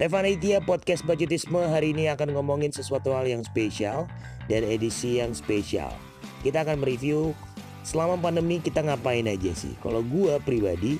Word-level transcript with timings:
Revanitia 0.00 0.64
Podcast 0.64 1.04
Budgetisme 1.04 1.60
hari 1.60 1.92
ini 1.92 2.08
akan 2.08 2.32
ngomongin 2.32 2.72
sesuatu 2.72 3.12
hal 3.12 3.28
yang 3.28 3.44
spesial 3.44 4.08
dan 4.48 4.64
edisi 4.64 5.20
yang 5.20 5.36
spesial. 5.36 5.92
Kita 6.40 6.64
akan 6.64 6.80
mereview 6.80 7.36
selama 7.84 8.16
pandemi 8.16 8.64
kita 8.64 8.80
ngapain 8.80 9.28
aja 9.28 9.52
sih. 9.52 9.76
Kalau 9.84 10.00
gue 10.00 10.40
pribadi, 10.40 10.96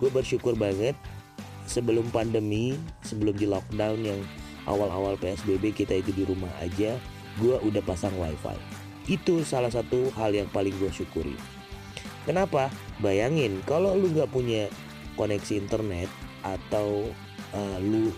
gue 0.00 0.08
bersyukur 0.08 0.56
banget 0.56 0.96
sebelum 1.68 2.08
pandemi, 2.08 2.72
sebelum 3.04 3.36
di 3.36 3.44
lockdown 3.44 4.00
yang 4.00 4.20
awal-awal 4.64 5.20
PSBB 5.20 5.76
kita 5.76 6.00
itu 6.00 6.16
di 6.16 6.24
rumah 6.24 6.48
aja, 6.64 6.96
gue 7.44 7.56
udah 7.60 7.84
pasang 7.84 8.16
wifi. 8.16 8.56
Itu 9.12 9.44
salah 9.44 9.68
satu 9.68 10.08
hal 10.16 10.32
yang 10.32 10.48
paling 10.48 10.72
gue 10.80 10.88
syukuri. 10.88 11.36
Kenapa? 12.24 12.72
Bayangin 13.04 13.60
kalau 13.68 13.92
lu 13.92 14.08
gak 14.16 14.32
punya 14.32 14.72
koneksi 15.20 15.52
internet 15.60 16.08
atau 16.40 17.12
uh, 17.52 17.76
lu 17.84 18.08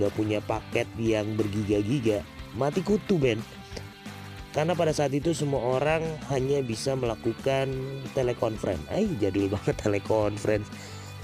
gak 0.00 0.12
punya 0.16 0.38
paket 0.44 0.88
yang 0.96 1.36
bergiga-giga, 1.36 2.24
mati 2.56 2.80
kutu 2.80 3.18
Ben. 3.18 3.40
Karena 4.52 4.76
pada 4.76 4.92
saat 4.92 5.16
itu 5.16 5.32
semua 5.32 5.80
orang 5.80 6.04
hanya 6.28 6.60
bisa 6.60 6.92
melakukan 6.92 7.72
telekonferensi. 8.12 8.84
Ay, 8.92 9.08
jadul 9.16 9.48
banget 9.48 9.80
telekonferensi. 9.80 10.68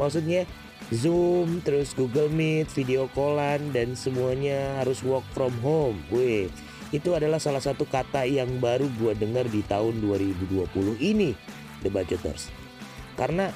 Maksudnya 0.00 0.48
Zoom, 0.88 1.60
terus 1.60 1.92
Google 1.92 2.32
Meet, 2.32 2.72
video 2.72 3.12
callan 3.12 3.60
dan 3.76 3.92
semuanya 3.92 4.80
harus 4.80 5.04
work 5.04 5.26
from 5.36 5.52
home. 5.60 6.00
Wih, 6.08 6.48
itu 6.88 7.12
adalah 7.12 7.36
salah 7.36 7.60
satu 7.60 7.84
kata 7.84 8.24
yang 8.24 8.48
baru 8.64 8.88
gue 8.96 9.12
dengar 9.12 9.44
di 9.52 9.60
tahun 9.68 10.00
2020 10.00 10.96
ini, 10.96 11.36
The 11.84 11.92
Budgeters. 11.92 12.48
Karena 13.20 13.52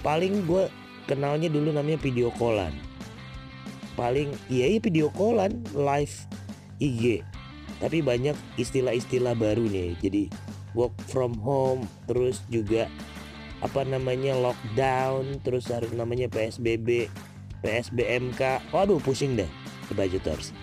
paling 0.00 0.48
gue 0.48 0.72
kenalnya 1.04 1.52
dulu 1.52 1.76
namanya 1.76 2.00
video 2.00 2.32
callan 2.40 2.72
paling 3.94 4.30
iya 4.52 4.70
iya 4.70 4.80
video 4.82 5.08
callan 5.14 5.60
live 5.74 6.14
IG 6.78 7.24
tapi 7.80 8.04
banyak 8.04 8.36
istilah-istilah 8.60 9.32
baru 9.36 9.64
nih 9.66 9.96
jadi 10.00 10.22
work 10.76 10.94
from 11.08 11.34
home 11.40 11.88
terus 12.06 12.44
juga 12.52 12.86
apa 13.60 13.84
namanya 13.84 14.32
lockdown 14.36 15.40
terus 15.44 15.68
harus 15.68 15.92
namanya 15.92 16.30
PSBB 16.32 17.10
PSBMK 17.60 18.72
waduh 18.72 19.00
pusing 19.02 19.36
deh 19.36 19.50
the 19.88 19.94
budgeters 19.96 20.54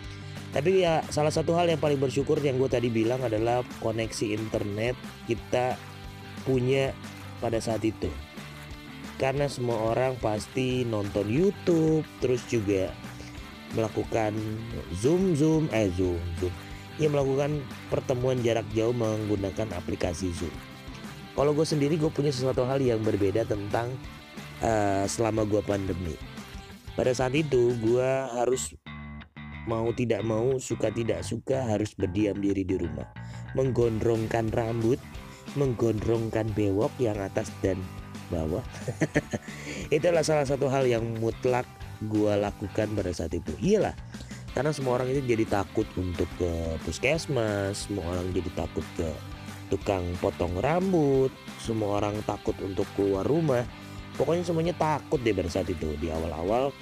tapi 0.55 0.81
ya 0.81 1.03
salah 1.11 1.29
satu 1.29 1.53
hal 1.53 1.67
yang 1.67 1.77
paling 1.77 1.99
bersyukur 1.99 2.39
yang 2.39 2.57
gue 2.57 2.65
tadi 2.71 2.87
bilang 2.87 3.19
adalah 3.21 3.61
koneksi 3.83 4.33
internet 4.33 4.95
kita 5.27 5.75
punya 6.47 6.95
pada 7.43 7.59
saat 7.59 7.83
itu. 7.83 8.07
Karena 9.17 9.49
semua 9.49 9.93
orang 9.93 10.15
pasti 10.21 10.85
nonton 10.85 11.25
YouTube 11.27 12.05
terus 12.21 12.45
juga 12.47 12.93
melakukan 13.75 14.31
zoom 14.95 15.35
zoom 15.35 15.67
eh 15.75 15.91
zoom 15.95 16.19
zoom. 16.39 16.53
Ia 16.97 17.09
melakukan 17.11 17.61
pertemuan 17.93 18.41
jarak 18.41 18.65
jauh 18.73 18.93
menggunakan 18.95 19.69
aplikasi 19.75 20.31
zoom. 20.33 20.53
Kalau 21.37 21.53
gue 21.53 21.67
sendiri 21.67 22.01
gue 22.01 22.09
punya 22.09 22.33
sesuatu 22.33 22.65
hal 22.65 22.81
yang 22.81 23.03
berbeda 23.05 23.45
tentang 23.45 23.93
uh, 24.65 25.05
selama 25.05 25.45
gue 25.45 25.61
pandemi. 25.61 26.17
Pada 26.97 27.13
saat 27.13 27.37
itu 27.37 27.77
gue 27.77 28.09
harus 28.33 28.73
mau 29.69 29.85
tidak 29.93 30.25
mau 30.25 30.57
suka 30.57 30.89
tidak 30.89 31.21
suka 31.21 31.61
harus 31.69 31.93
berdiam 31.93 32.33
diri 32.41 32.65
di 32.65 32.73
rumah. 32.73 33.05
Menggondrongkan 33.53 34.49
rambut 34.49 34.97
menggondrongkan 35.57 36.51
bewok 36.53 36.93
yang 36.99 37.17
atas 37.17 37.49
dan 37.65 37.79
bawah. 38.29 38.65
Itulah 39.95 40.25
salah 40.25 40.43
satu 40.43 40.67
hal 40.67 40.85
yang 40.89 41.05
mutlak 41.21 41.65
gue 42.03 42.33
lakukan 42.37 42.87
pada 42.93 43.11
saat 43.13 43.33
itu. 43.33 43.53
Iyalah 43.57 43.95
karena 44.53 44.73
semua 44.73 44.97
orang 44.97 45.13
itu 45.13 45.21
jadi 45.21 45.45
takut 45.45 45.85
untuk 46.01 46.25
ke 46.41 46.49
puskesmas 46.81 47.85
semua 47.85 48.09
orang 48.17 48.33
jadi 48.33 48.49
takut 48.57 48.81
ke 48.97 49.05
tukang 49.69 50.01
potong 50.17 50.57
rambut 50.65 51.29
semua 51.61 52.01
orang 52.01 52.17
takut 52.25 52.55
untuk 52.61 52.85
keluar 52.93 53.25
rumah. 53.25 53.65
Pokoknya 54.17 54.43
semuanya 54.45 54.73
takut 54.73 55.21
deh 55.21 55.33
pada 55.33 55.49
saat 55.49 55.69
itu. 55.69 55.93
Di 56.01 56.09
awal-awal 56.09 56.73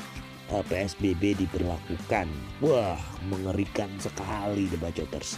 eh, 0.55 0.63
PSBB 0.71 1.35
diberlakukan. 1.35 2.27
Wah 2.63 2.99
mengerikan 3.27 3.91
sekali 3.99 4.71
the 4.71 4.79
bacoters 4.79 5.35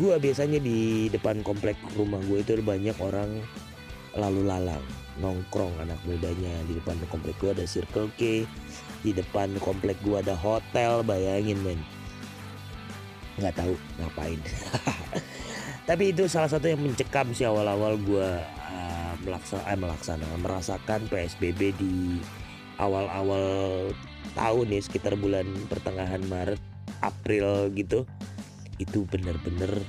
gue 0.00 0.16
biasanya 0.16 0.56
di 0.56 1.12
depan 1.12 1.44
komplek 1.44 1.76
rumah 2.00 2.16
gue 2.24 2.40
itu 2.40 2.56
banyak 2.64 2.96
orang 2.96 3.44
lalu 4.16 4.48
lalang 4.48 4.84
nongkrong 5.20 5.74
anak 5.82 5.98
mudanya. 6.08 6.52
Di 6.64 6.78
depan 6.78 6.96
komplek 7.10 7.36
gua 7.42 7.52
ada 7.52 7.66
Circle 7.68 8.08
K. 8.16 8.46
Di 9.02 9.10
depan 9.12 9.52
komplek 9.60 9.98
gua 10.00 10.24
ada 10.24 10.38
hotel 10.38 11.04
bayangin 11.04 11.58
men. 11.60 11.80
Nggak 13.36 13.58
tahu 13.58 13.74
ngapain. 14.00 14.40
Tapi 15.88 16.14
itu 16.14 16.30
salah 16.30 16.48
satu 16.48 16.70
yang 16.70 16.80
mencekam 16.80 17.34
sih 17.34 17.44
awal-awal 17.44 17.98
gua 18.00 18.40
uh, 18.70 19.12
melaksana, 19.26 19.64
eh, 19.66 19.78
melaksana 19.78 20.28
merasakan 20.38 21.10
PSBB 21.10 21.74
di 21.76 22.22
awal-awal 22.78 23.90
tahun 24.32 24.66
nih 24.72 24.82
sekitar 24.84 25.18
bulan 25.18 25.44
pertengahan 25.68 26.22
Maret 26.30 26.62
April 27.02 27.68
gitu. 27.74 28.06
Itu 28.78 29.04
bener-bener 29.10 29.82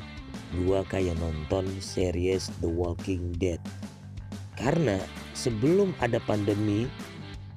gua 0.66 0.82
kayak 0.86 1.18
nonton 1.22 1.70
series 1.78 2.50
The 2.62 2.70
Walking 2.70 3.38
Dead 3.38 3.62
karena 4.58 5.02
sebelum 5.34 5.98
ada 5.98 6.22
pandemi, 6.24 6.86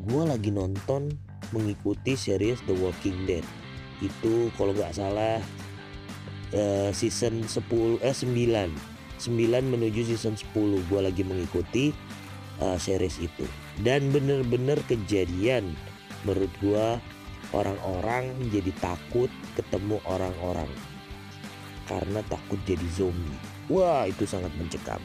gue 0.09 0.23
lagi 0.25 0.49
nonton 0.49 1.13
mengikuti 1.53 2.17
series 2.17 2.63
The 2.65 2.75
Walking 2.75 3.29
Dead. 3.29 3.45
Itu 4.01 4.53
kalau 4.57 4.73
nggak 4.77 4.97
salah 4.97 5.41
uh, 6.57 6.91
season 6.93 7.45
10 7.45 8.03
eh 8.05 8.15
9. 8.17 8.73
9 9.17 9.73
menuju 9.73 10.01
season 10.13 10.37
10 10.37 10.89
gue 10.89 11.01
lagi 11.01 11.23
mengikuti 11.25 11.93
uh, 12.61 12.77
series 12.81 13.21
itu. 13.21 13.45
Dan 13.81 14.13
bener-bener 14.13 14.81
kejadian 14.89 15.77
menurut 16.25 16.53
gue 16.61 16.87
orang-orang 17.55 18.35
jadi 18.51 18.73
takut 18.83 19.31
ketemu 19.55 20.03
orang-orang 20.09 20.69
karena 21.87 22.21
takut 22.27 22.59
jadi 22.67 22.83
zombie. 22.91 23.39
Wah, 23.71 24.07
itu 24.11 24.27
sangat 24.27 24.51
mencekam. 24.59 24.99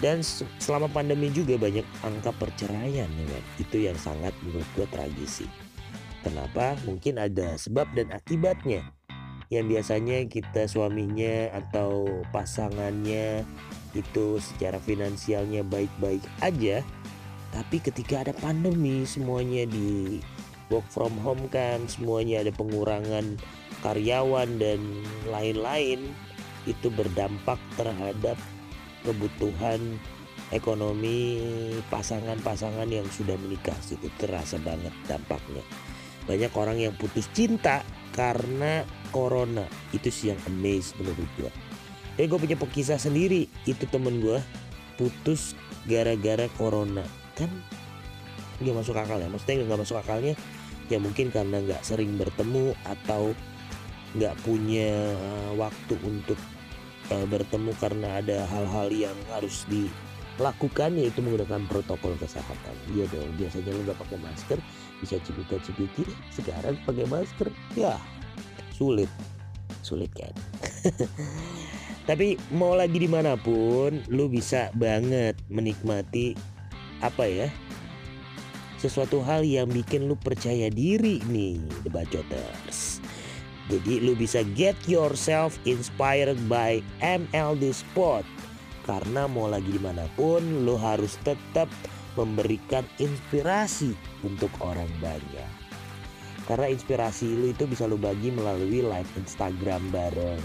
Dan 0.00 0.24
selama 0.56 0.88
pandemi 0.88 1.28
juga 1.28 1.60
banyak 1.60 1.84
angka 2.00 2.32
perceraian 2.40 3.08
ya 3.08 3.26
kan? 3.28 3.44
Itu 3.60 3.76
yang 3.76 3.96
sangat 4.00 4.32
menurut 4.40 4.68
gue 4.72 4.88
tragisi. 4.88 5.44
Kenapa? 6.24 6.76
Mungkin 6.88 7.20
ada 7.20 7.56
sebab 7.60 7.92
dan 7.92 8.08
akibatnya. 8.12 8.84
Yang 9.52 9.66
biasanya 9.76 10.18
kita 10.30 10.62
suaminya 10.70 11.52
atau 11.52 12.08
pasangannya 12.32 13.44
itu 13.92 14.38
secara 14.40 14.78
finansialnya 14.80 15.66
baik-baik 15.66 16.22
aja. 16.40 16.80
Tapi 17.50 17.82
ketika 17.82 18.22
ada 18.22 18.32
pandemi 18.38 19.02
semuanya 19.02 19.66
di 19.66 20.22
work 20.70 20.86
from 20.86 21.18
home 21.20 21.50
kan, 21.50 21.82
semuanya 21.90 22.46
ada 22.46 22.54
pengurangan 22.54 23.36
karyawan 23.82 24.60
dan 24.62 24.78
lain-lain 25.26 26.08
itu 26.68 26.92
berdampak 26.92 27.58
terhadap 27.74 28.38
kebutuhan 29.06 29.98
ekonomi 30.50 31.40
pasangan-pasangan 31.88 32.88
yang 32.90 33.06
sudah 33.08 33.38
menikah 33.38 33.76
itu 33.86 34.08
terasa 34.18 34.58
banget 34.60 34.92
dampaknya. 35.06 35.62
Banyak 36.26 36.52
orang 36.54 36.78
yang 36.78 36.94
putus 36.98 37.26
cinta 37.32 37.82
karena 38.14 38.82
corona. 39.14 39.64
Itu 39.94 40.10
sih 40.12 40.34
yang 40.34 40.40
amazed 40.46 40.98
menurut 40.98 41.30
gue 41.38 41.52
eh 42.20 42.28
gue 42.28 42.36
punya 42.36 42.58
pekisah 42.60 43.00
sendiri. 43.00 43.48
Itu 43.64 43.88
temen 43.88 44.20
gue 44.20 44.44
putus 45.00 45.56
gara-gara 45.88 46.44
corona. 46.60 47.00
Kan 47.32 47.48
nggak 48.60 48.76
masuk 48.76 48.92
akal 48.92 49.16
ya? 49.16 49.32
Maksudnya 49.32 49.64
nggak 49.64 49.80
masuk 49.80 49.96
akalnya 49.96 50.36
ya 50.90 50.98
mungkin 50.98 51.30
karena 51.30 51.62
nggak 51.62 51.86
sering 51.86 52.18
bertemu 52.18 52.74
atau 52.82 53.30
nggak 54.18 54.34
punya 54.42 55.14
eh, 55.14 55.50
waktu 55.54 55.94
untuk 56.02 56.36
uh, 57.10 57.26
bertemu 57.26 57.72
karena 57.78 58.22
ada 58.22 58.46
hal-hal 58.46 58.88
yang 58.90 59.18
harus 59.30 59.66
dilakukan 59.68 60.96
yaitu 60.96 61.20
menggunakan 61.20 61.62
protokol 61.66 62.14
kesehatan. 62.18 62.74
Iya 62.94 63.06
dong, 63.10 63.30
biasanya 63.36 63.70
lu 63.74 63.82
gak 63.86 64.00
pakai 64.00 64.18
masker 64.22 64.58
bisa 65.00 65.16
cipika-cipiki, 65.22 66.04
sekarang 66.34 66.76
pakai 66.84 67.06
masker, 67.08 67.48
ya 67.76 67.96
sulit, 68.74 69.08
sulit 69.82 70.10
kan. 70.16 70.32
Tapi 72.08 72.34
mau 72.50 72.74
lagi 72.74 72.98
di 72.98 73.06
mana 73.06 73.38
pun, 73.38 74.02
lu 74.10 74.26
bisa 74.26 74.72
banget 74.74 75.38
menikmati 75.46 76.34
apa 77.00 77.24
ya 77.24 77.48
sesuatu 78.80 79.20
hal 79.20 79.44
yang 79.44 79.68
bikin 79.68 80.08
lu 80.08 80.16
percaya 80.16 80.72
diri 80.72 81.20
nih, 81.28 81.60
the 81.84 81.92
bacoters. 81.92 83.04
Jadi 83.70 84.02
lu 84.02 84.18
bisa 84.18 84.42
get 84.58 84.74
yourself 84.90 85.54
inspired 85.62 86.36
by 86.50 86.82
MLD 86.98 87.70
Spot. 87.70 88.26
Karena 88.82 89.30
mau 89.30 89.46
lagi 89.46 89.70
di 89.70 89.78
mana 89.78 90.10
pun 90.18 90.66
lu 90.66 90.74
harus 90.74 91.14
tetap 91.22 91.70
memberikan 92.18 92.82
inspirasi 92.98 93.94
untuk 94.26 94.50
orang 94.58 94.90
banyak. 94.98 95.60
karena 96.50 96.66
inspirasi 96.66 97.30
lu 97.38 97.54
itu 97.54 97.62
bisa 97.62 97.86
lu 97.86 97.94
bagi 97.94 98.34
melalui 98.34 98.82
live 98.82 99.10
Instagram 99.14 99.86
bareng 99.94 100.42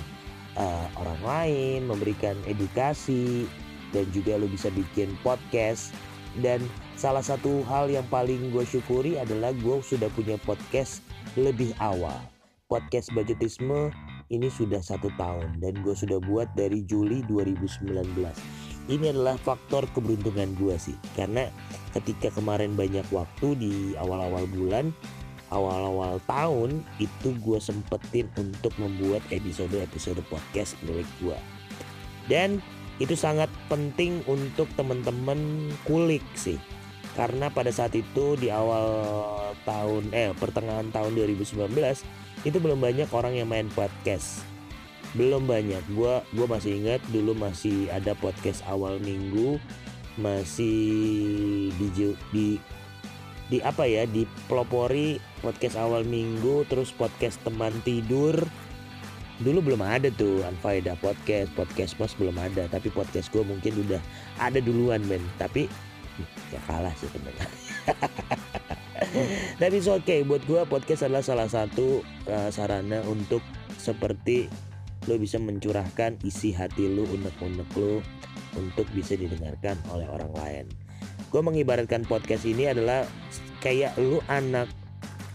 uh, 0.54 0.86
orang 1.01 1.22
lain 1.25 1.89
memberikan 1.89 2.38
edukasi 2.45 3.50
dan 3.89 4.06
juga 4.13 4.38
lu 4.38 4.45
bisa 4.45 4.69
bikin 4.69 5.18
podcast 5.25 5.98
dan 6.45 6.62
salah 6.94 7.25
satu 7.25 7.66
hal 7.66 7.89
yang 7.89 8.06
paling 8.13 8.54
gue 8.54 8.62
syukuri 8.69 9.18
adalah 9.18 9.50
gue 9.57 9.81
sudah 9.81 10.12
punya 10.13 10.38
podcast 10.45 11.01
lebih 11.33 11.74
awal 11.81 12.22
podcast 12.66 13.14
budgetisme 13.14 13.94
ini 14.34 14.50
sudah 14.50 14.82
satu 14.82 15.14
tahun 15.22 15.62
dan 15.62 15.78
gue 15.86 15.94
sudah 15.94 16.18
buat 16.26 16.50
dari 16.58 16.82
Juli 16.90 17.22
2019 17.30 17.94
ini 18.90 19.06
adalah 19.10 19.38
faktor 19.38 19.86
keberuntungan 19.94 20.58
gue 20.58 20.74
sih 20.78 20.98
karena 21.14 21.50
ketika 21.94 22.34
kemarin 22.34 22.74
banyak 22.74 23.06
waktu 23.14 23.54
di 23.58 23.74
awal-awal 24.02 24.50
bulan 24.50 24.90
awal-awal 25.54 26.18
tahun 26.26 26.82
itu 26.98 27.38
gue 27.46 27.62
sempetin 27.62 28.26
untuk 28.34 28.74
membuat 28.82 29.22
episode-episode 29.30 30.26
podcast 30.26 30.74
milik 30.82 31.08
gue 31.22 31.38
dan 32.26 32.58
itu 32.98 33.14
sangat 33.14 33.52
penting 33.70 34.26
untuk 34.26 34.66
teman-teman 34.74 35.70
kulik 35.86 36.24
sih 36.34 36.58
karena 37.16 37.48
pada 37.48 37.72
saat 37.72 37.96
itu 37.96 38.36
di 38.36 38.52
awal 38.52 38.86
tahun 39.64 40.12
eh 40.12 40.36
pertengahan 40.36 40.92
tahun 40.92 41.16
2019 41.16 41.72
itu 42.46 42.58
belum 42.60 42.78
banyak 42.78 43.10
orang 43.16 43.40
yang 43.40 43.50
main 43.50 43.72
podcast. 43.72 44.44
Belum 45.16 45.48
banyak. 45.48 45.82
Gua 45.96 46.22
gua 46.36 46.46
masih 46.60 46.84
ingat 46.84 47.02
dulu 47.10 47.32
masih 47.34 47.88
ada 47.90 48.12
podcast 48.20 48.62
awal 48.68 49.00
minggu 49.00 49.58
masih 50.16 51.72
di 51.76 51.88
di 52.32 52.48
di 53.52 53.58
apa 53.60 53.84
ya 53.84 54.08
di 54.08 54.24
pelopori 54.48 55.20
podcast 55.44 55.76
awal 55.76 56.04
minggu 56.04 56.68
terus 56.68 56.92
podcast 56.92 57.40
teman 57.48 57.72
tidur. 57.88 58.36
Dulu 59.36 59.60
belum 59.60 59.84
ada 59.84 60.08
tuh 60.16 60.48
Anfaida 60.48 60.96
podcast 61.00 61.52
podcast 61.60 62.00
mas 62.00 62.16
belum 62.16 62.36
ada 62.40 62.72
tapi 62.72 62.88
podcast 62.88 63.28
gue 63.36 63.44
mungkin 63.44 63.76
udah 63.88 64.00
ada 64.40 64.60
duluan 64.64 65.04
men. 65.08 65.24
Tapi 65.36 65.68
ya 66.52 66.60
kalah 66.68 66.94
sih 66.98 67.10
sebenarnya. 67.12 67.48
Tapi 69.62 69.78
oke 69.84 70.04
okay. 70.04 70.20
buat 70.24 70.44
gue 70.48 70.62
podcast 70.68 71.08
adalah 71.08 71.24
salah 71.24 71.50
satu 71.52 72.04
uh, 72.28 72.50
sarana 72.52 73.04
untuk 73.08 73.44
seperti 73.76 74.48
lo 75.06 75.16
bisa 75.22 75.38
mencurahkan 75.38 76.18
isi 76.26 76.50
hati 76.50 76.90
lo 76.90 77.06
unek-unek 77.06 77.70
lo 77.78 78.02
untuk 78.58 78.88
bisa 78.96 79.14
didengarkan 79.14 79.78
oleh 79.94 80.08
orang 80.10 80.32
lain. 80.34 80.66
Gue 81.30 81.42
mengibaratkan 81.44 82.08
podcast 82.08 82.48
ini 82.48 82.72
adalah 82.72 83.06
kayak 83.62 83.94
lo 84.00 84.24
anak 84.32 84.72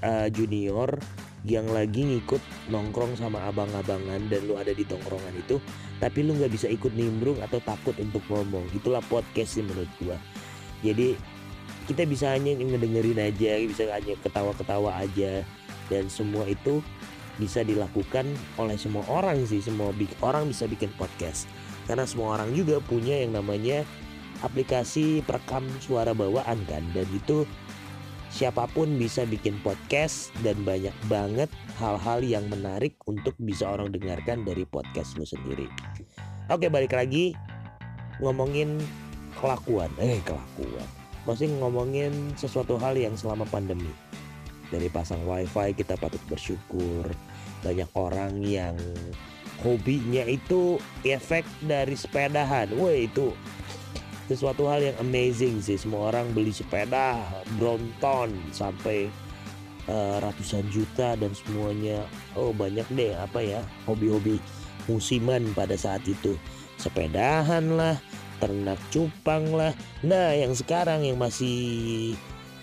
uh, 0.02 0.26
junior 0.32 0.98
yang 1.48 1.64
lagi 1.72 2.04
ngikut 2.04 2.40
nongkrong 2.68 3.16
sama 3.16 3.40
abang-abangan 3.48 4.20
dan 4.28 4.40
lu 4.44 4.60
ada 4.60 4.76
di 4.76 4.84
tongkrongan 4.84 5.32
itu 5.40 5.56
tapi 5.96 6.20
lu 6.20 6.36
nggak 6.36 6.52
bisa 6.52 6.68
ikut 6.68 6.92
nimbrung 6.92 7.40
atau 7.40 7.60
takut 7.64 7.96
untuk 7.96 8.20
ngomong. 8.28 8.64
Itulah 8.76 9.04
podcast 9.08 9.56
sih 9.56 9.64
menurut 9.64 9.88
gua 10.00 10.16
jadi 10.80 11.16
kita 11.90 12.06
bisa 12.06 12.30
hanya 12.30 12.54
ngedengerin 12.54 13.18
aja 13.18 13.58
bisa 13.66 13.90
hanya 13.90 14.14
ketawa-ketawa 14.22 14.94
aja. 15.02 15.42
Dan 15.90 16.06
semua 16.06 16.46
itu 16.46 16.78
bisa 17.34 17.66
dilakukan 17.66 18.30
oleh 18.62 18.78
semua 18.78 19.02
orang 19.10 19.42
sih. 19.42 19.58
Semua 19.58 19.90
orang 20.22 20.46
bisa 20.46 20.70
bikin 20.70 20.94
podcast. 20.94 21.50
Karena 21.90 22.06
semua 22.06 22.38
orang 22.38 22.54
juga 22.54 22.78
punya 22.78 23.18
yang 23.18 23.34
namanya 23.34 23.82
aplikasi 24.46 25.26
perekam 25.26 25.66
suara 25.82 26.14
bawaan 26.14 26.62
kan. 26.70 26.86
Dan 26.94 27.10
itu 27.10 27.42
siapa 28.30 28.70
pun 28.70 28.94
bisa 28.94 29.26
bikin 29.26 29.58
podcast 29.66 30.30
dan 30.46 30.54
banyak 30.62 30.94
banget 31.10 31.50
hal-hal 31.82 32.22
yang 32.22 32.46
menarik 32.46 32.94
untuk 33.10 33.34
bisa 33.42 33.66
orang 33.66 33.90
dengarkan 33.90 34.46
dari 34.46 34.62
podcast 34.62 35.18
lu 35.18 35.26
sendiri. 35.26 35.66
Oke 36.46 36.70
balik 36.70 36.94
lagi. 36.94 37.34
Ngomongin 38.22 38.78
kelakuan, 39.40 39.90
eh 39.98 40.20
kelakuan. 40.22 40.88
Maksudnya 41.24 41.56
ngomongin 41.60 42.12
sesuatu 42.36 42.76
hal 42.76 42.96
yang 42.96 43.16
selama 43.16 43.44
pandemi. 43.48 43.90
Dari 44.70 44.86
pasang 44.86 45.26
wifi 45.26 45.74
kita 45.74 45.98
patut 45.98 46.22
bersyukur, 46.30 47.10
banyak 47.66 47.90
orang 47.98 48.38
yang 48.38 48.78
hobinya 49.60 50.24
itu 50.24 50.78
efek 51.02 51.42
dari 51.66 51.98
sepedahan. 51.98 52.72
Wah 52.78 52.94
itu 52.94 53.34
sesuatu 54.30 54.70
hal 54.70 54.80
yang 54.80 54.96
amazing 55.02 55.58
sih. 55.58 55.76
Semua 55.76 56.14
orang 56.14 56.30
beli 56.30 56.54
sepeda 56.54 57.18
Brompton 57.58 58.30
sampai 58.54 59.10
uh, 59.90 60.22
ratusan 60.22 60.64
juta 60.70 61.18
dan 61.18 61.34
semuanya. 61.34 62.06
Oh 62.38 62.54
banyak 62.54 62.86
deh 62.94 63.12
apa 63.18 63.42
ya 63.42 63.60
hobi-hobi 63.90 64.38
musiman 64.86 65.50
pada 65.52 65.74
saat 65.74 66.06
itu. 66.06 66.38
Sepedahan 66.80 67.76
lah, 67.76 68.00
ternak 68.40 68.80
cupang 68.90 69.44
lah. 69.52 69.76
Nah 70.02 70.32
yang 70.34 70.56
sekarang 70.56 71.04
yang 71.04 71.20
masih 71.20 72.16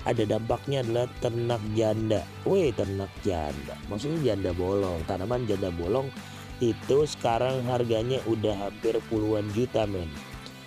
ada 0.03 0.23
dampaknya 0.25 0.81
adalah 0.81 1.05
ternak 1.21 1.61
janda. 1.77 2.21
Wih, 2.43 2.73
ternak 2.73 3.11
janda. 3.21 3.75
Maksudnya 3.87 4.33
janda 4.33 4.51
bolong. 4.57 5.05
Tanaman 5.05 5.45
janda 5.45 5.69
bolong 5.69 6.09
itu 6.57 7.05
sekarang 7.05 7.61
harganya 7.69 8.17
udah 8.25 8.67
hampir 8.67 8.97
puluhan 9.07 9.45
juta 9.53 9.85
men. 9.85 10.09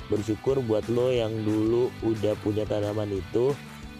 Bersyukur 0.06 0.62
buat 0.64 0.86
lo 0.86 1.10
yang 1.10 1.34
dulu 1.42 1.90
udah 2.06 2.38
punya 2.42 2.66
tanaman 2.66 3.10
itu 3.10 3.54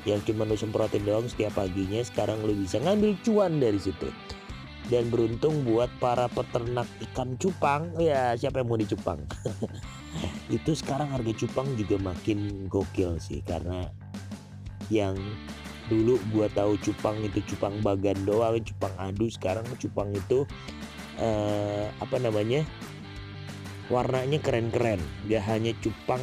yang 0.09 0.21
cuma 0.25 0.49
lo 0.49 0.57
semprotin 0.57 1.05
doang 1.05 1.29
setiap 1.29 1.61
paginya 1.61 2.01
sekarang 2.01 2.41
lo 2.41 2.57
bisa 2.57 2.81
ngambil 2.81 3.13
cuan 3.21 3.61
dari 3.61 3.77
situ 3.77 4.09
dan 4.89 5.13
beruntung 5.13 5.67
buat 5.69 5.93
para 6.01 6.31
peternak 6.33 6.89
ikan 7.11 7.37
cupang. 7.37 7.93
Ya 8.01 8.33
siapa 8.39 8.65
yang 8.65 8.73
mau 8.73 8.81
dicupang 8.81 9.21
itu 10.57 10.73
sekarang 10.73 11.13
harga 11.13 11.33
cupang 11.45 11.69
juga 11.77 12.01
makin 12.01 12.67
gokil 12.67 13.21
sih 13.21 13.45
karena 13.45 13.87
yang 14.91 15.15
dulu 15.93 16.19
gua 16.33 16.47
tahu 16.51 16.79
cupang 16.81 17.19
itu 17.21 17.43
cupang 17.55 17.77
bagan 17.85 18.19
doang 18.23 18.59
cupang 18.63 18.95
adu 18.99 19.27
sekarang 19.29 19.67
cupang 19.77 20.11
itu 20.15 20.47
eh, 21.19 21.87
apa 22.01 22.17
namanya 22.23 22.65
warnanya 23.91 24.39
keren-keren. 24.39 25.03
Gak 25.27 25.43
hanya 25.51 25.75
cupang 25.83 26.23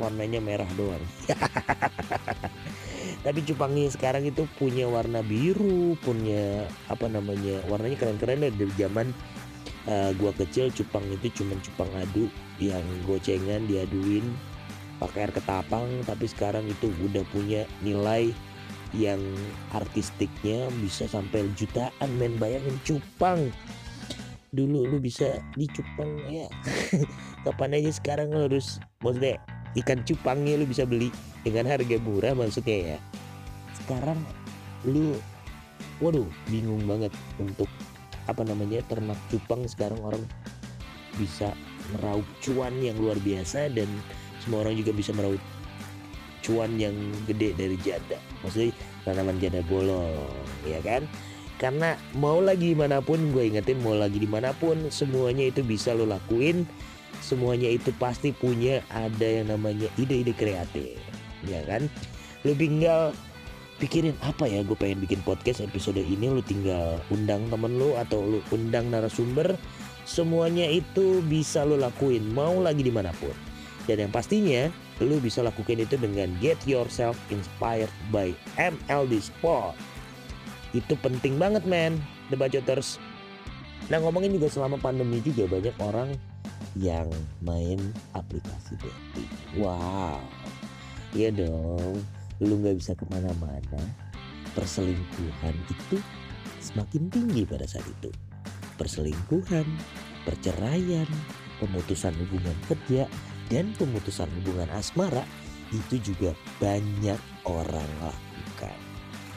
warnanya 0.00 0.40
merah 0.40 0.68
doang 0.78 1.04
tapi 3.20 3.44
cupangnya 3.44 3.92
sekarang 3.92 4.24
itu 4.24 4.48
punya 4.56 4.88
warna 4.88 5.20
biru 5.20 5.92
punya 6.00 6.64
apa 6.88 7.04
namanya 7.04 7.60
warnanya 7.68 8.00
keren-keren 8.00 8.40
dari 8.40 8.72
zaman 8.80 9.12
uh, 9.84 10.10
gua 10.16 10.32
kecil 10.36 10.72
cupang 10.72 11.04
itu 11.12 11.42
cuma 11.42 11.56
cupang 11.60 11.90
adu 12.00 12.32
yang 12.60 12.84
gocengan 13.04 13.64
diaduin 13.68 14.24
pakai 15.00 15.26
air 15.26 15.32
ketapang. 15.32 15.88
Tapi 16.04 16.28
sekarang 16.28 16.68
itu 16.68 16.92
udah 17.00 17.24
punya 17.32 17.64
nilai 17.80 18.30
yang 18.92 19.18
artistiknya 19.72 20.68
bisa 20.84 21.08
sampai 21.08 21.48
jutaan 21.56 22.10
men. 22.20 22.36
Bayangin 22.36 22.76
cupang 22.84 23.48
dulu 24.52 24.84
lu 24.84 24.98
bisa 25.00 25.40
dicupang 25.56 26.20
ya. 26.28 26.46
Kapan 27.48 27.80
aja 27.80 27.90
sekarang 27.96 28.30
lu 28.30 28.46
harus 28.46 28.76
maksudnya 29.00 29.40
ikan 29.78 30.02
cupangnya 30.02 30.58
lu 30.58 30.66
bisa 30.66 30.82
beli 30.82 31.14
dengan 31.46 31.70
harga 31.70 31.96
murah 32.02 32.34
maksudnya 32.34 32.96
ya. 32.96 32.98
Sekarang 33.78 34.18
lu 34.86 35.14
waduh 36.00 36.26
bingung 36.48 36.82
banget 36.88 37.12
untuk 37.36 37.68
apa 38.26 38.42
namanya 38.46 38.80
ternak 38.88 39.18
cupang 39.28 39.66
sekarang 39.68 40.00
orang 40.00 40.22
bisa 41.18 41.52
meraup 41.96 42.24
cuan 42.40 42.72
yang 42.80 42.96
luar 42.96 43.18
biasa 43.20 43.68
dan 43.74 43.86
semua 44.40 44.64
orang 44.64 44.78
juga 44.78 44.94
bisa 44.94 45.12
meraup 45.12 45.40
cuan 46.40 46.80
yang 46.80 46.96
gede 47.28 47.52
dari 47.54 47.76
janda. 47.84 48.16
Maksudnya 48.40 48.72
tanaman 49.04 49.36
janda 49.38 49.60
bolong 49.68 50.14
ya 50.64 50.80
kan? 50.80 51.04
Karena 51.60 51.92
mau 52.16 52.40
lagi 52.40 52.72
di 52.72 52.76
mana 52.78 53.04
pun 53.04 53.20
gue 53.36 53.52
ingetin 53.52 53.84
mau 53.84 53.92
lagi 53.92 54.16
di 54.16 54.24
mana 54.24 54.56
pun 54.56 54.88
semuanya 54.88 55.52
itu 55.52 55.60
bisa 55.60 55.92
lo 55.92 56.08
lakuin 56.08 56.64
semuanya 57.18 57.70
itu 57.70 57.90
pasti 57.98 58.30
punya 58.30 58.82
ada 58.90 59.26
yang 59.26 59.50
namanya 59.50 59.86
ide-ide 59.98 60.34
kreatif. 60.34 60.98
Ya 61.46 61.62
kan? 61.66 61.90
Lo 62.46 62.56
tinggal 62.56 63.12
pikirin 63.80 64.16
apa 64.20 64.44
ya 64.44 64.60
gue 64.60 64.76
pengen 64.76 65.00
bikin 65.02 65.20
podcast 65.26 65.64
episode 65.64 66.00
ini? 66.00 66.30
Lo 66.30 66.42
tinggal 66.44 67.00
undang 67.08 67.48
temen 67.48 67.76
lo 67.80 67.96
atau 67.98 68.20
lo 68.22 68.38
undang 68.52 68.88
narasumber. 68.88 69.56
Semuanya 70.08 70.66
itu 70.66 71.22
bisa 71.24 71.62
lo 71.62 71.78
lakuin 71.78 72.34
mau 72.34 72.58
lagi 72.58 72.82
di 72.82 72.92
mana 72.92 73.12
pun. 73.16 73.32
Dan 73.88 74.08
yang 74.08 74.12
pastinya 74.12 74.68
lu 75.00 75.16
bisa 75.16 75.40
lakukan 75.40 75.80
itu 75.80 75.96
dengan 75.96 76.28
get 76.44 76.60
yourself 76.68 77.16
inspired 77.32 77.88
by 78.12 78.36
MLD 78.60 79.16
Sport. 79.24 79.72
Itu 80.76 80.94
penting 81.00 81.40
banget 81.40 81.64
men, 81.64 81.96
The 82.28 82.36
Bacoters. 82.36 83.00
Nah 83.88 83.98
ngomongin 83.98 84.36
juga 84.36 84.52
selama 84.52 84.76
pandemi 84.78 85.18
juga 85.24 85.48
banyak 85.50 85.74
orang 85.80 86.14
yang 86.78 87.10
main 87.42 87.78
aplikasi 88.14 88.78
dating. 88.78 89.30
Wow, 89.58 90.22
iya 91.16 91.34
dong, 91.34 91.98
lu 92.38 92.54
nggak 92.60 92.78
bisa 92.78 92.92
ke 92.94 93.04
mana-mana. 93.10 93.82
Perselingkuhan 94.54 95.54
itu 95.70 95.98
semakin 96.62 97.10
tinggi 97.10 97.42
pada 97.46 97.66
saat 97.66 97.86
itu. 97.86 98.10
Perselingkuhan, 98.78 99.66
perceraian, 100.24 101.06
pemutusan 101.58 102.14
hubungan 102.16 102.56
kerja, 102.66 103.04
dan 103.50 103.74
pemutusan 103.76 104.30
hubungan 104.40 104.70
asmara 104.72 105.26
itu 105.70 106.14
juga 106.14 106.34
banyak 106.62 107.18
orang 107.46 107.90
lakukan. 108.02 108.78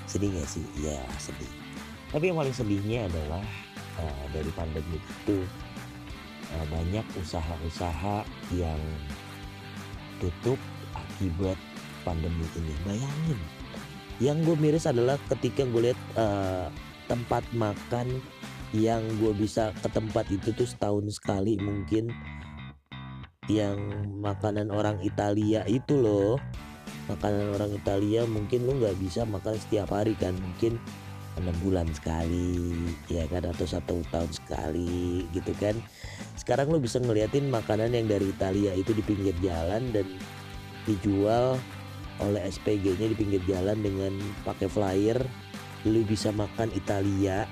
Sedih 0.05 0.29
gak 0.37 0.49
sih? 0.49 0.65
Ya 0.81 1.01
sedih. 1.17 1.49
Tapi 2.13 2.29
yang 2.29 2.37
paling 2.37 2.53
sedihnya 2.53 3.09
adalah 3.09 3.41
uh, 3.97 4.25
dari 4.29 4.49
pandemi 4.53 5.01
itu 5.01 5.41
banyak 6.71 7.05
usaha-usaha 7.19 8.25
yang 8.53 8.81
tutup 10.21 10.59
akibat 10.93 11.57
pandemi 12.07 12.45
ini. 12.55 12.73
Bayangin, 12.85 13.39
yang 14.21 14.37
gue 14.45 14.55
miris 14.55 14.85
adalah 14.85 15.17
ketika 15.31 15.65
gue 15.65 15.91
lihat 15.91 15.99
uh, 16.15 16.67
tempat 17.09 17.43
makan 17.55 18.21
yang 18.73 19.05
gue 19.21 19.33
bisa 19.37 19.69
ke 19.83 19.89
tempat 19.91 20.25
itu 20.33 20.49
tuh 20.53 20.65
setahun 20.65 21.21
sekali 21.21 21.61
mungkin 21.61 22.09
yang 23.51 23.77
makanan 24.23 24.73
orang 24.73 24.97
Italia 25.03 25.61
itu 25.69 25.99
loh 25.99 26.41
makanan 27.11 27.53
orang 27.53 27.71
Italia 27.75 28.23
mungkin 28.23 28.63
lu 28.63 28.79
nggak 28.79 28.97
bisa 28.97 29.27
makan 29.27 29.59
setiap 29.59 29.91
hari 29.91 30.15
kan 30.15 30.33
mungkin 30.39 30.79
enam 31.41 31.55
bulan 31.65 31.89
sekali 31.89 32.73
ya 33.09 33.25
kan 33.29 33.47
atau 33.49 33.65
satu 33.65 34.01
tahun 34.13 34.31
sekali 34.31 35.25
gitu 35.33 35.53
kan. 35.57 35.77
Sekarang 36.37 36.69
lu 36.69 36.79
bisa 36.81 37.01
ngeliatin 37.01 37.49
makanan 37.49 37.93
yang 37.93 38.05
dari 38.05 38.29
Italia 38.29 38.71
itu 38.77 38.93
di 38.93 39.01
pinggir 39.01 39.33
jalan 39.41 39.89
dan 39.95 40.05
dijual 40.85 41.57
oleh 42.21 42.41
SPG-nya 42.45 43.09
di 43.09 43.17
pinggir 43.17 43.41
jalan 43.49 43.81
dengan 43.81 44.13
pakai 44.45 44.69
flyer 44.69 45.17
lu 45.83 46.05
bisa 46.07 46.31
makan 46.31 46.71
Italia 46.77 47.49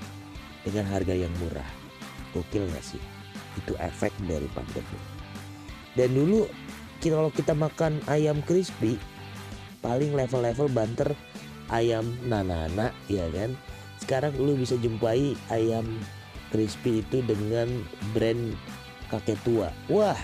dengan 0.63 0.85
harga 0.87 1.11
yang 1.17 1.31
murah. 1.41 1.67
Gokil 2.31 2.63
gak 2.71 2.85
sih? 2.85 3.01
Itu 3.59 3.75
efek 3.81 4.15
dari 4.23 4.47
pandemi 4.55 5.21
dan 5.95 6.09
dulu 6.15 6.47
kalau 7.01 7.33
kita 7.33 7.51
makan 7.51 7.99
ayam 8.07 8.39
crispy 8.45 8.95
paling 9.81 10.13
level-level 10.13 10.69
banter 10.71 11.09
ayam 11.71 12.05
nanana 12.27 12.91
ya 13.07 13.25
kan? 13.31 13.55
Sekarang 13.97 14.35
lu 14.37 14.59
bisa 14.59 14.75
jumpai 14.77 15.33
ayam 15.49 15.87
crispy 16.51 17.01
itu 17.01 17.23
dengan 17.23 17.71
brand 18.11 18.53
kakek 19.07 19.39
tua. 19.47 19.71
Wah 19.87 20.19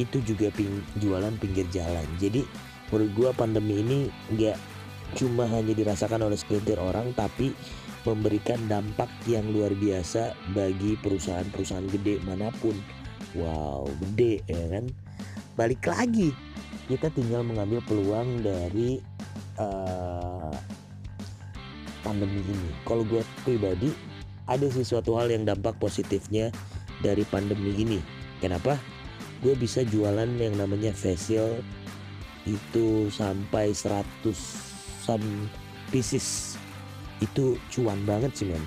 itu 0.00 0.18
juga 0.26 0.50
ping, 0.50 0.82
jualan 0.98 1.36
pinggir 1.38 1.68
jalan. 1.70 2.06
Jadi 2.18 2.42
menurut 2.90 3.10
gua 3.14 3.30
pandemi 3.36 3.84
ini 3.84 3.98
nggak 4.34 4.58
cuma 5.14 5.46
hanya 5.46 5.76
dirasakan 5.76 6.26
oleh 6.26 6.34
segelintir 6.34 6.80
orang 6.80 7.14
tapi 7.14 7.54
memberikan 8.04 8.60
dampak 8.68 9.08
yang 9.24 9.48
luar 9.48 9.72
biasa 9.72 10.36
bagi 10.52 10.98
perusahaan-perusahaan 11.00 11.88
gede 12.00 12.20
mana 12.24 12.52
pun. 12.58 12.74
Wow 13.36 13.88
gede 14.02 14.44
ya 14.50 14.64
kan? 14.72 14.88
Balik 15.54 15.86
lagi 15.86 16.34
kita 16.84 17.08
tinggal 17.16 17.40
mengambil 17.46 17.80
peluang 17.88 18.44
dari 18.44 19.00
uh, 19.58 20.52
pandemi 22.02 22.40
ini. 22.44 22.70
Kalau 22.84 23.02
gue 23.06 23.22
pribadi 23.42 23.90
ada 24.44 24.66
sesuatu 24.68 25.16
hal 25.16 25.32
yang 25.32 25.48
dampak 25.48 25.76
positifnya 25.80 26.52
dari 27.00 27.24
pandemi 27.28 27.72
ini. 27.74 27.98
Kenapa? 28.38 28.76
Gue 29.40 29.56
bisa 29.56 29.84
jualan 29.84 30.28
yang 30.36 30.56
namanya 30.56 30.92
facial 30.92 31.60
itu 32.44 33.08
sampai 33.08 33.72
100 33.72 34.04
some 35.00 35.48
pieces 35.88 36.56
itu 37.24 37.56
cuan 37.72 37.96
banget 38.04 38.32
sih 38.36 38.46
men 38.52 38.60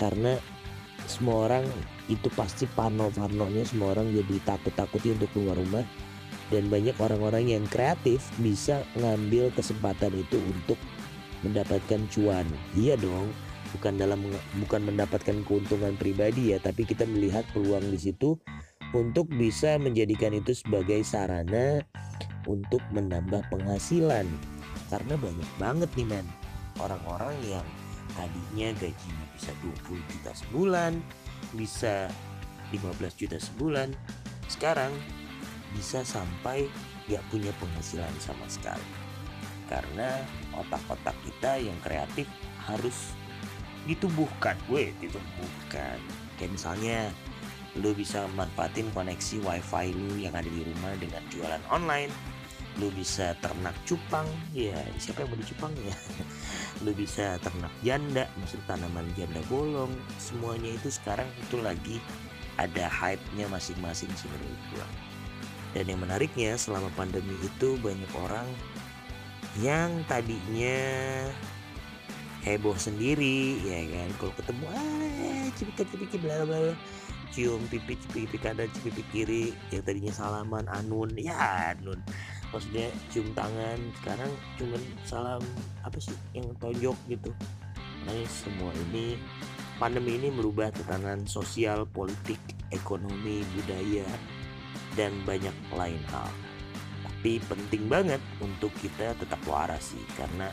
karena 0.00 0.40
semua 1.04 1.48
orang 1.48 1.64
itu 2.08 2.28
pasti 2.32 2.64
pano-panonya 2.72 3.64
semua 3.68 3.92
orang 3.96 4.08
jadi 4.12 4.40
takut-takutnya 4.44 5.20
untuk 5.20 5.30
keluar 5.36 5.56
rumah 5.56 5.84
dan 6.48 6.72
banyak 6.72 6.96
orang-orang 7.00 7.52
yang 7.58 7.64
kreatif 7.68 8.24
bisa 8.40 8.80
ngambil 8.96 9.52
kesempatan 9.52 10.12
itu 10.16 10.40
untuk 10.40 10.80
mendapatkan 11.44 12.00
cuan. 12.10 12.46
Iya 12.74 12.96
dong, 12.98 13.30
bukan 13.76 14.00
dalam 14.00 14.24
bukan 14.64 14.82
mendapatkan 14.88 15.44
keuntungan 15.44 15.94
pribadi 16.00 16.56
ya, 16.56 16.58
tapi 16.58 16.88
kita 16.88 17.04
melihat 17.04 17.44
peluang 17.52 17.84
di 17.92 18.00
situ 18.00 18.40
untuk 18.96 19.28
bisa 19.28 19.76
menjadikan 19.76 20.32
itu 20.32 20.56
sebagai 20.56 21.04
sarana 21.04 21.84
untuk 22.48 22.80
menambah 22.96 23.44
penghasilan. 23.52 24.24
Karena 24.88 25.14
banyak 25.20 25.50
banget 25.60 25.90
nih 26.00 26.08
men 26.08 26.26
orang-orang 26.80 27.36
yang 27.44 27.66
tadinya 28.16 28.72
gajinya 28.80 29.24
bisa 29.36 29.52
20 29.84 30.00
juta 30.00 30.32
sebulan, 30.32 30.92
bisa 31.52 32.08
15 32.72 33.20
juta 33.20 33.36
sebulan. 33.36 33.92
Sekarang 34.48 34.90
bisa 35.74 36.04
sampai 36.04 36.68
gak 37.08 37.24
punya 37.32 37.52
penghasilan 37.58 38.12
sama 38.20 38.44
sekali. 38.48 38.84
Karena 39.68 40.24
otak-otak 40.56 41.16
kita 41.24 41.60
yang 41.60 41.76
kreatif 41.84 42.24
harus 42.64 43.12
ditumbuhkan, 43.84 44.56
gue 44.68 44.92
ditumbuhkan. 45.00 46.00
Kayak 46.36 46.52
misalnya 46.56 46.98
lu 47.76 47.92
bisa 47.92 48.24
manfaatin 48.32 48.88
koneksi 48.96 49.44
wifi 49.44 49.92
lu 49.92 50.16
yang 50.16 50.32
ada 50.32 50.48
di 50.48 50.64
rumah 50.64 50.92
dengan 50.96 51.20
jualan 51.32 51.62
online. 51.68 52.12
Lu 52.78 52.94
bisa 52.94 53.34
ternak 53.42 53.74
cupang. 53.84 54.28
Ya 54.54 54.78
siapa 55.02 55.26
yang 55.26 55.34
mau 55.34 55.42
cupang 55.42 55.74
ya? 55.82 55.96
Lu 56.86 56.94
bisa 56.94 57.34
ternak 57.42 57.74
janda 57.82 58.30
maksud 58.38 58.62
tanaman 58.70 59.02
janda 59.18 59.42
bolong. 59.50 59.90
Semuanya 60.22 60.78
itu 60.78 60.86
sekarang 60.86 61.26
itu 61.42 61.58
lagi 61.58 61.98
ada 62.54 62.86
hype-nya 62.86 63.50
masing-masing 63.50 64.10
gua 64.70 64.86
dan 65.76 65.84
yang 65.84 66.00
menariknya 66.00 66.56
selama 66.56 66.88
pandemi 66.96 67.36
itu 67.44 67.76
banyak 67.80 68.08
orang 68.16 68.48
yang 69.60 70.06
tadinya 70.06 70.78
heboh 72.46 72.76
sendiri 72.78 73.60
ya 73.66 73.80
kan? 73.90 74.08
Kalau 74.16 74.32
ketemu 74.38 74.64
ah 74.72 75.46
cipika 75.58 75.82
cipiki 75.88 76.16
bla 76.22 76.46
bla. 76.46 76.72
Cium 77.28 77.60
pipi 77.68 77.94
pipi 78.14 78.36
kanan 78.40 78.70
pipi 78.80 79.02
kiri. 79.12 79.44
Yang 79.68 79.82
tadinya 79.84 80.12
salaman 80.14 80.64
anun. 80.70 81.12
Ya 81.18 81.36
anun. 81.76 82.00
Maksudnya 82.54 82.88
cium 83.12 83.28
tangan. 83.36 83.78
Sekarang 84.00 84.32
cuman 84.56 84.82
salam 85.04 85.42
apa 85.84 85.98
sih 86.00 86.16
yang 86.32 86.48
tonjok 86.56 86.96
gitu. 87.12 87.30
Nah 88.08 88.24
semua 88.30 88.72
ini 88.88 89.20
pandemi 89.76 90.16
ini 90.16 90.32
merubah 90.32 90.72
tatanan 90.72 91.28
sosial 91.28 91.84
politik 91.90 92.40
ekonomi 92.72 93.44
budaya 93.54 94.08
dan 94.98 95.14
banyak 95.22 95.54
lain 95.70 96.02
hal. 96.10 96.26
Tapi 97.06 97.38
penting 97.46 97.86
banget 97.86 98.18
untuk 98.42 98.74
kita 98.82 99.14
tetap 99.14 99.38
waras 99.46 99.94
sih 99.94 100.02
karena 100.18 100.50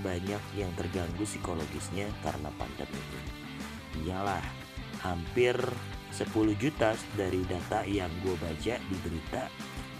banyak 0.00 0.40
yang 0.54 0.70
terganggu 0.78 1.26
psikologisnya 1.26 2.06
karena 2.22 2.48
pandemi 2.54 2.96
ini. 2.96 3.30
Iyalah, 4.06 4.40
hampir 5.02 5.58
10 6.14 6.54
juta 6.56 6.94
dari 7.18 7.42
data 7.44 7.82
yang 7.84 8.08
gue 8.22 8.38
baca 8.38 8.74
di 8.78 8.96
berita 9.02 9.50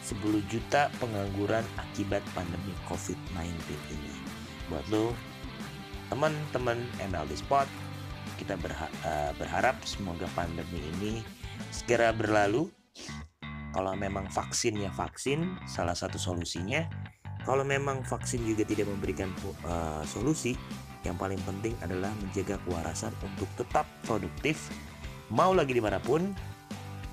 10 0.02 0.18
juta 0.48 0.88
pengangguran 0.96 1.66
akibat 1.76 2.22
pandemi 2.32 2.72
COVID-19 2.88 3.50
ini. 3.92 4.14
Buat 4.70 4.86
lo, 4.88 5.12
teman-teman 6.08 6.78
MLD 6.98 7.36
Spot, 7.36 7.68
kita 8.40 8.56
eh, 8.58 9.32
berharap 9.36 9.76
semoga 9.84 10.26
pandemi 10.32 10.80
ini 10.98 11.22
segera 11.70 12.10
berlalu 12.10 12.66
kalau 13.72 13.96
memang 13.96 14.28
vaksin 14.28 14.76
ya 14.76 14.92
vaksin 14.92 15.56
salah 15.64 15.96
satu 15.96 16.20
solusinya. 16.20 16.84
Kalau 17.42 17.66
memang 17.66 18.06
vaksin 18.06 18.46
juga 18.46 18.62
tidak 18.62 18.86
memberikan 18.86 19.26
uh, 19.66 20.06
solusi, 20.06 20.54
yang 21.02 21.18
paling 21.18 21.42
penting 21.42 21.74
adalah 21.82 22.14
menjaga 22.22 22.54
kewarasan 22.62 23.10
untuk 23.18 23.50
tetap 23.58 23.82
produktif. 24.06 24.70
Mau 25.26 25.50
lagi 25.50 25.74
di 25.74 25.82
mana 25.82 25.98
pun, 25.98 26.30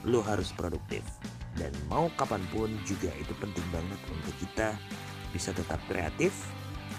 lo 0.05 0.21
harus 0.21 0.53
produktif. 0.53 1.01
Dan 1.57 1.73
mau 1.89 2.13
kapan 2.13 2.45
pun 2.53 2.69
juga 2.85 3.09
itu 3.17 3.33
penting 3.41 3.65
banget 3.73 3.97
untuk 4.13 4.35
kita 4.37 4.77
bisa 5.33 5.49
tetap 5.49 5.81
kreatif, 5.89 6.31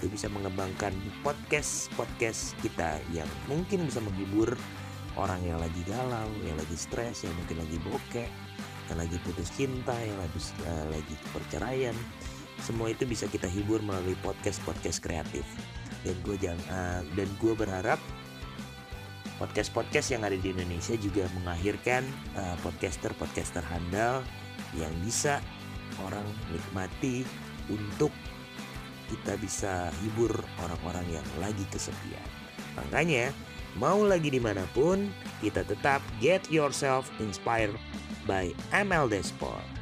itu 0.02 0.10
bisa 0.10 0.26
mengembangkan 0.26 0.90
podcast-podcast 1.22 2.58
kita 2.66 2.98
yang 3.14 3.30
mungkin 3.46 3.86
bisa 3.86 4.02
menghibur 4.02 4.58
orang 5.14 5.38
yang 5.46 5.58
lagi 5.62 5.86
galau, 5.86 6.30
yang 6.42 6.58
lagi 6.58 6.74
stres, 6.74 7.22
yang 7.22 7.34
mungkin 7.38 7.62
lagi 7.62 7.76
bokeh, 7.84 8.28
yang 8.90 8.98
lagi 8.98 9.16
putus 9.22 9.48
cinta, 9.54 9.94
yang 9.94 10.18
lagi 10.18 10.38
uh, 10.66 10.86
lagi 10.90 11.14
perceraian, 11.30 11.96
semua 12.58 12.90
itu 12.90 13.06
bisa 13.06 13.30
kita 13.30 13.46
hibur 13.46 13.78
melalui 13.80 14.18
podcast 14.20 14.58
podcast 14.66 14.98
kreatif. 14.98 15.46
Dan 16.02 16.16
gue 16.26 16.36
jangan 16.36 16.60
uh, 16.74 17.00
dan 17.14 17.28
gue 17.38 17.54
berharap 17.54 18.00
podcast 19.38 19.72
podcast 19.72 20.12
yang 20.12 20.26
ada 20.26 20.36
di 20.36 20.52
Indonesia 20.52 20.98
juga 20.98 21.24
mengakhirkan 21.40 22.02
uh, 22.36 22.56
podcaster 22.60 23.14
podcaster 23.16 23.64
handal 23.64 24.20
yang 24.76 24.92
bisa 25.06 25.38
orang 26.02 26.26
nikmati 26.50 27.24
untuk 27.70 28.12
kita 29.10 29.34
bisa 29.42 29.90
hibur 30.02 30.30
orang-orang 30.62 31.18
yang 31.18 31.26
lagi 31.42 31.66
kesepian. 31.74 32.28
Makanya, 32.78 33.34
mau 33.74 33.98
lagi 34.06 34.30
di 34.30 34.38
mana 34.38 34.62
pun, 34.70 35.10
kita 35.42 35.66
tetap 35.66 35.98
get 36.22 36.46
yourself 36.46 37.10
inspired 37.18 37.74
by 38.30 38.54
MLD 38.70 39.24
Sport. 39.24 39.79